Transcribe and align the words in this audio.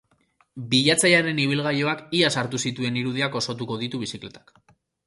Bilatzailearen 0.71 1.41
ibilgailuak 1.45 2.03
iaz 2.21 2.33
hartu 2.43 2.63
zituen 2.71 2.99
irudiak 3.05 3.39
osotuko 3.43 3.83
ditu 3.85 4.07
bizikletak. 4.09 4.57